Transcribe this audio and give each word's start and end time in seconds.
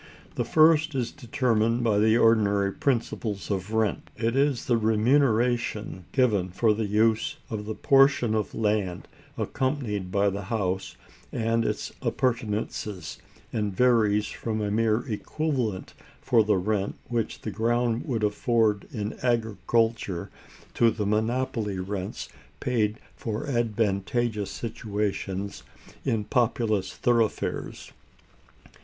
The 0.33 0.43
first 0.45 0.95
is 0.95 1.11
determined 1.11 1.83
by 1.83 1.99
the 1.99 2.17
ordinary 2.17 2.71
principles 2.73 3.51
of 3.51 3.71
rent. 3.71 4.09
It 4.17 4.35
is 4.35 4.65
the 4.65 4.75
remuneration 4.75 6.05
given 6.11 6.49
for 6.49 6.73
the 6.73 6.87
use 6.87 7.37
of 7.51 7.65
the 7.67 7.75
portion 7.75 8.33
of 8.33 8.55
land 8.55 9.07
occupied 9.37 10.11
by 10.11 10.31
the 10.31 10.45
house 10.45 10.95
and 11.31 11.63
its 11.63 11.91
appurtenances; 12.01 13.19
and 13.53 13.75
varies 13.77 14.25
from 14.25 14.59
a 14.59 14.71
mere 14.71 15.07
equivalent 15.07 15.93
for 16.19 16.43
the 16.43 16.57
rent 16.57 16.95
which 17.07 17.41
the 17.41 17.51
ground 17.51 18.05
would 18.07 18.23
afford 18.23 18.87
in 18.91 19.13
agriculture 19.21 20.31
to 20.73 20.89
the 20.89 21.05
monopoly 21.05 21.77
rents 21.77 22.27
paid 22.59 22.97
for 23.15 23.45
advantageous 23.45 24.49
situations 24.49 25.61
in 26.03 26.23
populous 26.23 26.91
thoroughfares. 26.91 27.91